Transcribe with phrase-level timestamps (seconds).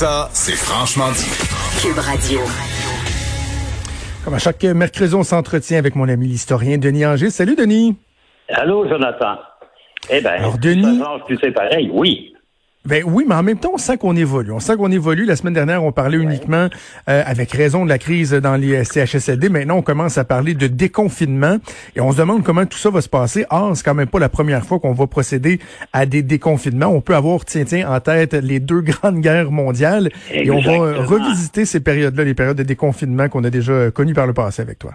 [0.00, 1.28] Ça, c'est franchement dit.
[1.82, 2.40] Cube Radio.
[4.24, 7.28] Comme à chaque mercredi, on s'entretient avec mon ami l'historien Denis Anger.
[7.28, 7.98] Salut Denis.
[8.48, 9.36] Allô Jonathan.
[10.08, 12.32] Eh bien, Alors, Denis- tu sais pareil, oui.
[12.86, 14.52] Ben oui, mais en même temps, on sent qu'on évolue.
[14.52, 15.26] On sent qu'on évolue.
[15.26, 16.68] La semaine dernière, on parlait uniquement,
[17.10, 19.50] euh, avec raison, de la crise dans les CHSLD.
[19.50, 21.58] Maintenant, on commence à parler de déconfinement
[21.94, 23.44] et on se demande comment tout ça va se passer.
[23.50, 25.60] Or, c'est quand même pas la première fois qu'on va procéder
[25.92, 26.86] à des déconfinements.
[26.86, 30.72] On peut avoir, tiens, tiens, en tête les deux grandes guerres mondiales et on va
[30.72, 34.32] euh, revisiter ces périodes-là, les périodes de déconfinement qu'on a déjà euh, connues par le
[34.32, 34.92] passé avec toi.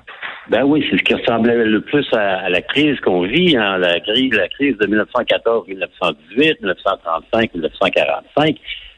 [0.49, 3.99] Ben oui, c'est ce qui ressemblait le plus à, la crise qu'on vit, hein, la
[3.99, 8.57] crise, la crise de 1914, 1918, 1935, 1945.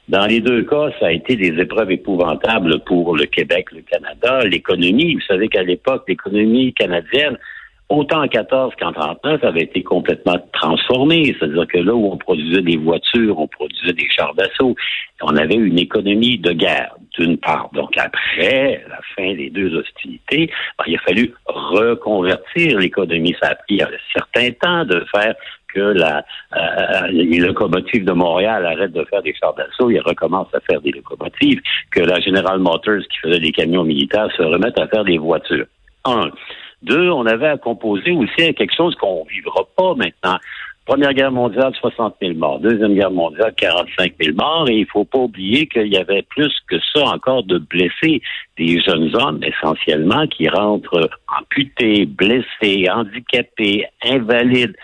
[0.10, 4.40] Dans les deux cas, ça a été des épreuves épouvantables pour le Québec, le Canada,
[4.46, 5.16] l'économie.
[5.16, 7.38] Vous savez qu'à l'époque, l'économie canadienne,
[7.90, 11.36] autant en 14 qu'en 39, avait été complètement transformée.
[11.40, 14.76] C'est-à-dire que là où on produisait des voitures, on produisait des chars d'assaut,
[15.22, 17.70] on avait une économie de guerre, d'une part.
[17.74, 23.36] Donc après la fin des deux hostilités, ben, il a fallu reconvertir l'économie.
[23.42, 25.36] Ça a pris un certain temps de faire
[25.74, 30.54] que la, euh, les locomotives de Montréal arrêtent de faire des chars d'assaut et recommencent
[30.54, 31.62] à faire des locomotives,
[31.92, 35.66] que la General Motors, qui faisait des camions militaires, se remette à faire des voitures.
[36.06, 36.32] Un.
[36.84, 40.38] Deux, on avait à composer aussi à quelque chose qu'on vivra pas maintenant.
[40.88, 42.60] Première guerre mondiale, 60 000 morts.
[42.62, 44.68] Deuxième guerre mondiale, 45 000 morts.
[44.70, 48.22] Et il faut pas oublier qu'il y avait plus que ça encore de blessés.
[48.58, 54.76] Des jeunes hommes, essentiellement, qui rentrent amputés, blessés, handicapés, invalides,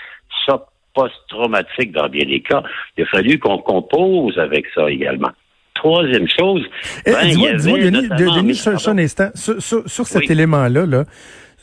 [0.45, 2.61] choc post-traumatique dans bien des cas.
[2.97, 5.31] Il a fallu qu'on compose avec ça également.
[5.73, 6.63] Troisième chose,
[7.05, 8.97] Eh, ben, il y dis-moi, avait Denis, Denis, sur, sur un 1900.
[8.99, 10.31] instant, sur, sur- sur cet Oui.
[10.31, 11.03] élément-là, là,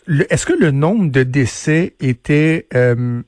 [0.07, 3.23] le- est-ce que le nombre de décès était euh,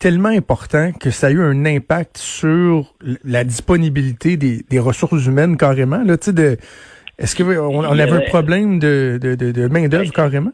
[0.00, 5.56] tellement important que ça a eu un impact sur la disponibilité des, des ressources humaines
[5.56, 6.02] carrément?
[6.02, 6.56] Là, tu sais, de,
[7.18, 10.52] est-ce que on, avait un problème de, de, de, de main d'œuvre carrément?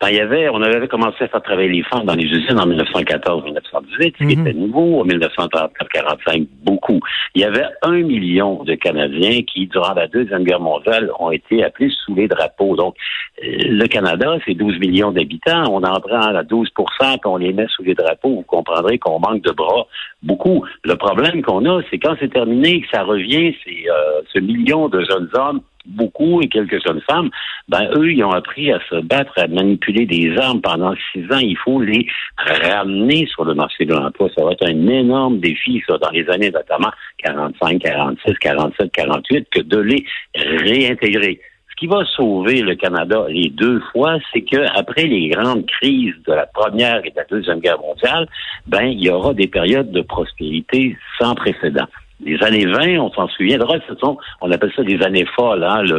[0.00, 2.58] Ben, il y avait, on avait commencé à faire travailler les femmes dans les usines
[2.60, 4.46] en 1914-1918, ce qui Mhm.
[4.46, 5.00] était nouveau.
[5.00, 7.00] En 1934-45, beaucoup.
[7.34, 11.64] Il y avait un million de Canadiens qui, durant la Deuxième Guerre mondiale, ont été
[11.64, 12.76] appelés sous les drapeaux.
[12.76, 12.94] Donc,
[13.42, 15.64] le Canada, c'est 12 millions d'habitants.
[15.68, 18.36] On en prend à 12% puis on les met sous les drapeaux.
[18.36, 19.86] Vous comprendrez qu'on manque de bras
[20.22, 20.64] beaucoup.
[20.84, 24.88] Le problème qu'on a, c'est quand c'est terminé, que ça revient, c'est euh, ce million
[24.88, 27.30] de jeunes hommes beaucoup et quelques jeunes femmes,
[27.68, 31.38] ben eux, ils ont appris à se battre, à manipuler des armes pendant six ans.
[31.38, 32.06] Il faut les
[32.36, 34.28] ramener sur le marché de l'emploi.
[34.36, 36.90] Ça va être un énorme défi, ça, dans les années notamment
[37.24, 40.04] 45, 46, 47, 48, que de les
[40.34, 41.40] réintégrer.
[41.70, 46.14] Ce qui va sauver le Canada les deux fois, c'est que après les grandes crises
[46.26, 48.26] de la première et de la deuxième guerre mondiale,
[48.66, 51.86] ben il y aura des périodes de prospérité sans précédent.
[52.24, 55.82] Les années 20, on s'en souviendra, ce sont, on appelle ça des années folles, hein,
[55.82, 55.96] le,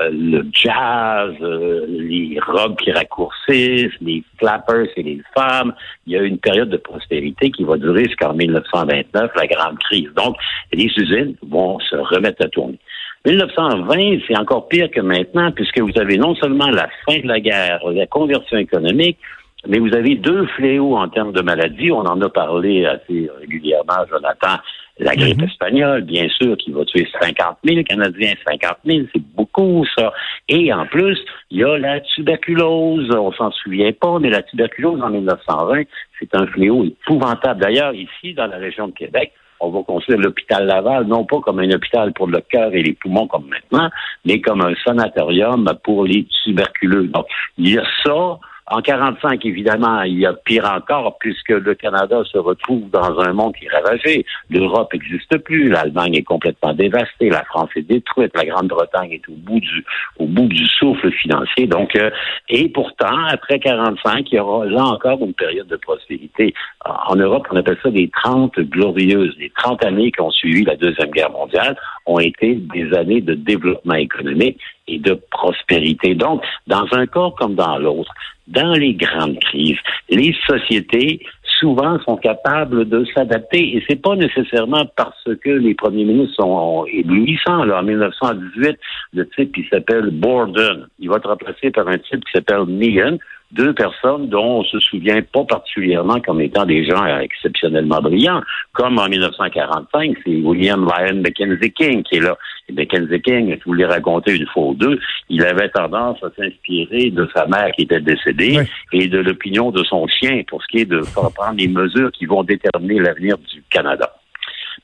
[0.00, 5.74] euh, le jazz, euh, les robes qui raccourcissent, les flappers et les femmes.
[6.06, 10.08] Il y a une période de prospérité qui va durer jusqu'en 1929, la grande crise.
[10.16, 10.36] Donc,
[10.72, 12.78] les usines vont se remettre à tourner.
[13.26, 17.40] 1920, c'est encore pire que maintenant, puisque vous avez non seulement la fin de la
[17.40, 19.18] guerre, la conversion économique,
[19.66, 21.90] mais vous avez deux fléaux en termes de maladies.
[21.90, 24.56] On en a parlé assez régulièrement, Jonathan.
[24.98, 25.48] La grippe Mhm.
[25.48, 28.34] espagnole, bien sûr, qui va tuer 50 000 Canadiens.
[28.46, 30.12] 50 000, c'est beaucoup, ça.
[30.48, 31.18] Et en plus,
[31.50, 33.08] il y a la tuberculose.
[33.14, 35.84] On s'en souvient pas, mais la tuberculose en 1920,
[36.18, 37.60] c'est un fléau épouvantable.
[37.60, 41.58] D'ailleurs, ici, dans la région de Québec, on va construire l'hôpital Laval, non pas comme
[41.58, 43.90] un hôpital pour le cœur et les poumons comme maintenant,
[44.24, 47.08] mais comme un sanatorium pour les tuberculeux.
[47.08, 47.26] Donc,
[47.56, 48.38] il y a ça.
[48.70, 53.32] En 45, évidemment, il y a pire encore, puisque le Canada se retrouve dans un
[53.32, 54.26] monde qui est ravagé.
[54.50, 60.26] L'Europe n'existe plus, l'Allemagne est complètement dévastée, la France est détruite, la Grande-Bretagne est au
[60.26, 61.66] bout du souffle financier.
[61.66, 62.10] Donc, euh,
[62.48, 66.52] et pourtant, après 45, il y aura là encore une période de prospérité.
[66.84, 69.34] En Europe, on appelle ça des 30 glorieuses.
[69.38, 71.76] Les 30 années qui ont suivi la Deuxième Guerre mondiale
[72.06, 76.14] ont été des années de développement économique et de prospérité.
[76.14, 78.10] Donc, dans un cas comme dans l'autre,
[78.46, 81.20] dans les grandes crises, les sociétés
[81.60, 86.86] souvent sont capables de s'adapter et c'est pas nécessairement parce que les premiers ministres sont
[86.86, 87.64] éblouissants.
[87.64, 88.78] Là, en 1918,
[89.14, 93.18] le type qui s'appelle Borden, il va être remplacé par un type qui s'appelle Meehan,
[93.52, 98.42] deux personnes dont on se souvient pas particulièrement comme étant des gens exceptionnellement brillants,
[98.72, 102.36] comme en 1945, c'est William Lyon Mackenzie King qui est là.
[102.68, 104.98] Et Mackenzie King, je vous l'ai raconté une fois ou deux,
[105.30, 108.58] il avait tendance à s'inspirer de sa mère qui était décédée
[108.92, 112.12] et de l'opinion de son chien pour ce qui est de faire prendre les mesures
[112.12, 114.12] qui vont déterminer l'avenir du Canada.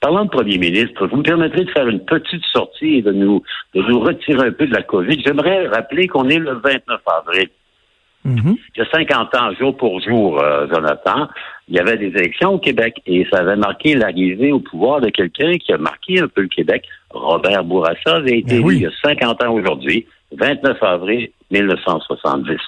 [0.00, 3.42] Parlant de premier ministre, vous me permettrez de faire une petite sortie et de nous,
[3.74, 5.22] de nous retirer un peu de la COVID.
[5.24, 7.48] J'aimerais rappeler qu'on est le 29 avril.
[8.26, 8.56] Mm-hmm.
[8.76, 11.28] Il y a 50 ans, jour pour jour, euh, Jonathan,
[11.68, 15.10] il y avait des élections au Québec et ça avait marqué l'arrivée au pouvoir de
[15.10, 16.84] quelqu'un qui a marqué un peu le Québec.
[17.10, 22.58] Robert Bourassa avait été ben élu il y a 50 ans aujourd'hui, 29 avril 1970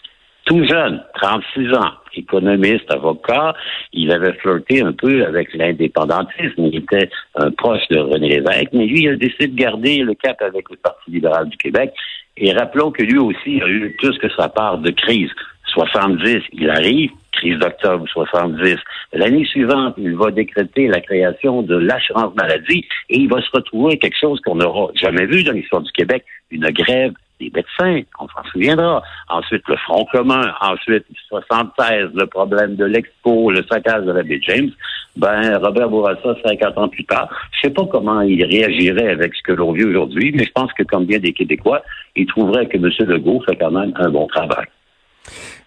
[0.47, 3.55] tout jeune, 36 ans, économiste, avocat,
[3.93, 6.67] il avait flirté un peu avec l'indépendantisme.
[6.67, 10.15] Il était un proche de René Lévesque, mais lui, il a décidé de garder le
[10.15, 11.93] cap avec le Parti libéral du Québec.
[12.39, 15.31] Et rappelons que lui aussi a eu plus que sa part de crise.
[15.69, 18.77] 70, il arrive, crise d'octobre 70.
[19.13, 23.99] L'année suivante, il va décréter la création de l'assurance maladie et il va se retrouver
[23.99, 28.29] quelque chose qu'on n'aura jamais vu dans l'histoire du Québec, une grève des médecins, on
[28.29, 29.03] s'en souviendra.
[29.29, 30.53] Ensuite, le Front commun.
[30.61, 34.71] Ensuite, 76, le problème de l'Expo, le saccage de la baie James.
[35.17, 39.43] Ben, Robert Bourassa, 50 ans plus tard, je sais pas comment il réagirait avec ce
[39.43, 41.83] que l'on vit aujourd'hui, mais je pense que comme bien des Québécois,
[42.17, 42.91] il trouverait que M.
[43.09, 44.67] Legault fait quand même un bon travail.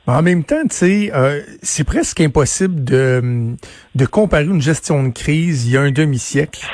[0.05, 3.55] En même temps, tu sais, euh, c'est presque impossible de,
[3.95, 6.65] de comparer une gestion de crise il y a un demi-siècle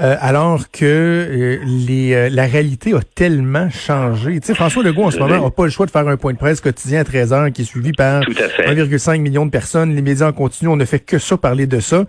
[0.00, 4.40] euh, alors que euh, les, euh, la réalité a tellement changé.
[4.40, 6.32] Tu sais, François Legault, en ce moment, n'a pas le choix de faire un point
[6.32, 9.94] de presse quotidien à 13 heures qui est suivi par 1,5 million de personnes.
[9.94, 12.06] Les médias en continu, on ne fait que ça, parler de ça.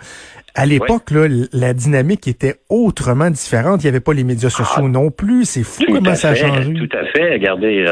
[0.56, 1.12] À l'époque,
[1.54, 3.84] la dynamique était autrement différente.
[3.84, 4.90] Il n'y avait pas les médias sociaux ah.
[4.90, 5.46] non plus.
[5.46, 6.74] C'est fou comment ça a changé.
[6.74, 7.34] Tout à fait.
[7.34, 7.86] Regardez,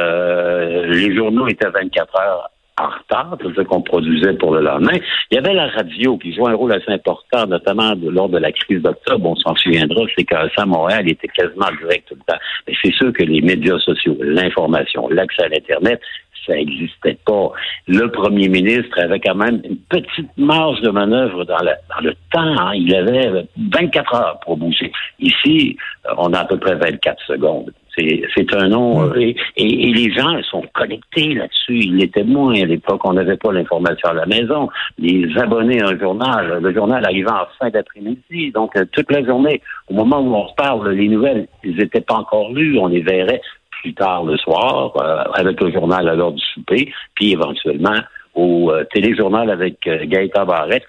[0.88, 4.98] les journaux étaient à 24 heures en retard, c'est ce qu'on produisait pour le lendemain.
[5.30, 8.52] Il y avait la radio qui jouait un rôle assez important, notamment lors de la
[8.52, 9.30] crise d'octobre.
[9.30, 12.40] On s'en souviendra, c'est qu'à Montréal était quasiment direct tout le temps.
[12.68, 16.02] Mais c'est sûr que les médias sociaux, l'information, l'accès à l'Internet,
[16.46, 17.52] ça n'existait pas.
[17.88, 21.58] Le premier ministre avait quand même une petite marge de manœuvre dans,
[22.02, 22.58] le temps.
[22.60, 22.74] Hein.
[22.76, 24.92] Il avait 24 heures pour bouger.
[25.20, 25.78] Ici,
[26.18, 27.72] on a à peu près 24 secondes.
[27.96, 29.14] C'est un nom.
[29.16, 31.78] Et, les gens sont connectés là-dessus.
[31.78, 33.02] Ils l'étaient moins à l'époque.
[33.04, 34.70] On n'avait pas l'information à la maison.
[34.98, 38.52] Les abonnés à un journal, le journal arrivait en fin d'après-midi.
[38.52, 42.16] Donc, euh, toute la journée, au moment où on parle, les nouvelles, ils n'étaient pas
[42.16, 42.80] encore lues.
[42.80, 43.42] On les verrait
[43.82, 48.00] plus tard le soir euh, avec le journal à l'heure du souper, puis éventuellement
[48.34, 50.88] au euh, téléjournal avec Gaëtan Barrette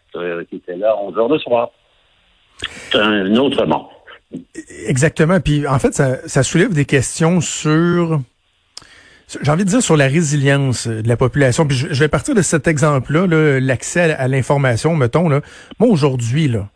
[0.48, 1.70] qui était là à 11 heures le soir.
[2.56, 3.86] C'est un autre monde.
[4.86, 5.40] Exactement.
[5.40, 8.20] Puis en fait, ça, ça soulève des questions sur
[9.42, 11.66] j'ai envie de dire sur la résilience de la population.
[11.66, 13.26] Puis je, vais partir de cet exemple-là,
[13.60, 15.28] l'accès à, l'information, mettons.
[15.28, 15.40] Là.
[15.78, 16.68] Moi, aujourd'hui, là,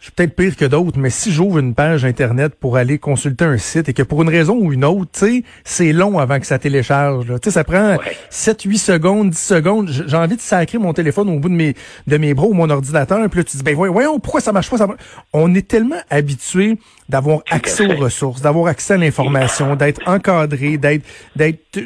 [0.00, 3.46] je suis peut-être pire que d'autres, mais si j'ouvre une page Internet pour aller consulter
[3.46, 6.38] un site et que pour une raison ou une autre, tu sais, c'est long avant
[6.38, 7.26] que ça télécharge.
[7.26, 7.96] Tu sais, ça prend
[8.28, 9.88] 7, 8 secondes, 10 secondes.
[9.88, 11.74] J'ai envie de sacrer mon téléphone au bout de mes,
[12.06, 13.18] de mes bras ou mon ordinateur.
[13.30, 14.76] Puis là, tu dis, ben voyons, pourquoi ça marche pas?
[14.76, 14.86] Ça
[15.32, 16.76] On est tellement habitué
[17.08, 21.04] d'avoir accès aux ressources, d'avoir accès à l'information, d'être encadré, d'être
[21.36, 21.78] d'être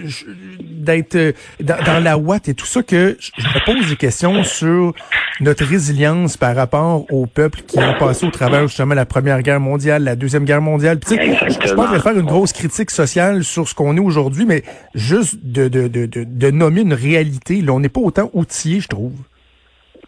[0.61, 4.95] d'être euh, dans, la ouate et tout ça que je me pose des questions sur
[5.41, 9.61] notre résilience par rapport au peuple qui ont passé au travers justement la Première Guerre
[9.61, 10.99] mondiale, la Deuxième Guerre mondiale.
[10.99, 14.63] Puis, je, je pense faire une grosse critique sociale sur ce qu'on est aujourd'hui, mais
[14.95, 17.61] juste de, de, de, de, nommer une réalité.
[17.61, 19.13] Là, on n'est pas autant outillé, je trouve.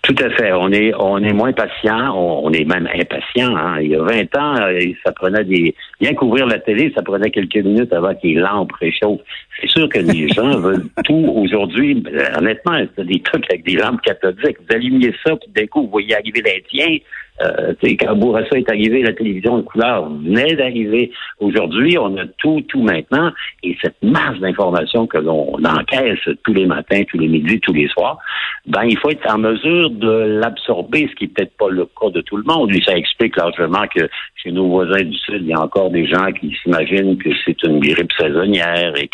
[0.02, 0.52] Tout à fait.
[0.52, 3.54] On est on est moins patient, on, est même impatient.
[3.54, 3.80] Hein.
[3.80, 7.30] Il y a 20 ans, euh, ça prenait des bien couvrir la télé, ça prenait
[7.30, 9.20] quelques minutes avant que les lampes réchauffent.
[9.60, 12.02] C'est sûr que les gens veulent tout aujourd'hui.
[12.36, 14.58] Honnêtement, c'est des trucs avec des lampes cathodiques.
[14.58, 16.98] Vous allumez ça, puis d'un coup, vous voyez arriver l'Indien.
[17.42, 21.10] Euh, quand Bourassa est arrivé, la télévision de couleur venait d'arriver.
[21.38, 23.32] Aujourd'hui, on a tout, tout maintenant.
[23.62, 27.88] Et cette masse d'informations que l'on encaisse tous les matins, tous les midis, tous les
[27.88, 28.18] soirs,
[28.66, 32.10] ben, il faut être en mesure de l'absorber, ce qui n'est peut-être pas le cas
[32.10, 32.74] de tout le monde.
[32.74, 36.06] Et ça explique largement que chez nos voisins du Sud, il y a encore des
[36.06, 39.08] gens qui s'imaginent que c'est une grippe saisonnière et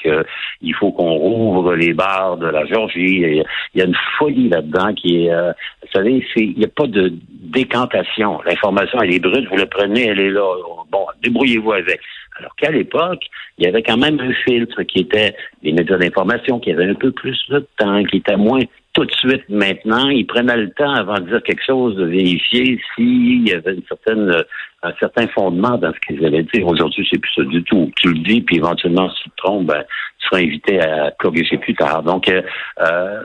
[0.60, 3.22] qu'il faut qu'on rouvre les bars de la Georgie.
[3.22, 5.52] il y a une folie là-dedans qui est, euh,
[5.82, 8.40] vous savez, il n'y a pas de décantation.
[8.44, 10.46] L'information, elle est brute, vous la prenez, elle est là.
[10.90, 12.00] Bon, débrouillez-vous avec.
[12.38, 13.24] Alors qu'à l'époque,
[13.58, 16.94] il y avait quand même un filtre qui était des médias d'information, qui avait un
[16.94, 18.60] peu plus de temps, qui était moins
[18.96, 20.08] tout de suite maintenant.
[20.08, 23.82] Ils prenaient le temps avant de dire quelque chose, de vérifier s'il y avait une
[23.86, 24.42] certaine,
[24.82, 26.66] un certain fondement dans ce qu'ils allaient dire.
[26.66, 27.90] Aujourd'hui, c'est plus ça du tout.
[28.00, 29.84] Tu le dis, puis éventuellement, si tu te trompes, ben,
[30.18, 32.02] tu seras invité à corriger plus tard.
[32.02, 32.40] Donc, euh,
[32.80, 33.22] euh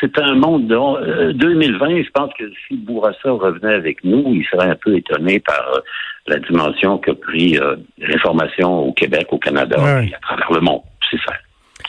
[0.00, 1.90] c'est un monde de 2020.
[1.90, 5.72] Euh, je pense que si Bourassa revenait avec nous, il serait un peu étonné par
[5.74, 5.80] euh,
[6.26, 7.58] la dimension qu'a pris
[7.98, 10.82] l'information au Québec, au Canada et à travers le monde.
[11.10, 11.34] C'est ça.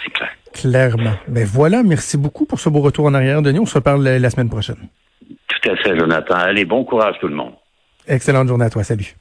[0.02, 0.30] C'est clair.
[0.54, 1.16] Clairement.
[1.28, 3.60] Ben voilà, merci beaucoup pour ce beau retour en arrière, Denis.
[3.60, 4.78] On se reparle la semaine prochaine.
[5.48, 6.36] Tout à fait, Jonathan.
[6.36, 7.54] Allez, bon courage tout le monde.
[8.08, 8.84] Excellente journée à toi.
[8.84, 9.16] Salut.